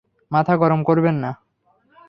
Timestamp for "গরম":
0.57-0.81